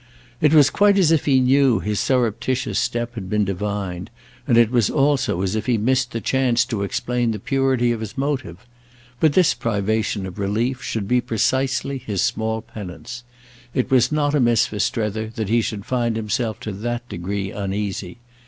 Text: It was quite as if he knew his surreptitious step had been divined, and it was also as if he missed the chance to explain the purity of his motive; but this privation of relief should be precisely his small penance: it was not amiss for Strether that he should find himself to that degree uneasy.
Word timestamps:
It 0.41 0.51
was 0.51 0.71
quite 0.71 0.97
as 0.97 1.11
if 1.11 1.25
he 1.25 1.39
knew 1.39 1.79
his 1.79 1.99
surreptitious 1.99 2.79
step 2.79 3.13
had 3.13 3.29
been 3.29 3.45
divined, 3.45 4.09
and 4.47 4.57
it 4.57 4.71
was 4.71 4.89
also 4.89 5.43
as 5.43 5.53
if 5.55 5.67
he 5.67 5.77
missed 5.77 6.11
the 6.11 6.19
chance 6.19 6.65
to 6.65 6.81
explain 6.81 7.29
the 7.29 7.37
purity 7.37 7.91
of 7.91 7.99
his 7.99 8.17
motive; 8.17 8.65
but 9.19 9.33
this 9.33 9.53
privation 9.53 10.25
of 10.25 10.39
relief 10.39 10.81
should 10.81 11.07
be 11.07 11.21
precisely 11.21 11.99
his 11.99 12.23
small 12.23 12.63
penance: 12.63 13.23
it 13.75 13.91
was 13.91 14.11
not 14.11 14.33
amiss 14.33 14.65
for 14.65 14.79
Strether 14.79 15.27
that 15.35 15.49
he 15.49 15.61
should 15.61 15.85
find 15.85 16.15
himself 16.15 16.59
to 16.61 16.71
that 16.71 17.07
degree 17.07 17.51
uneasy. 17.51 18.17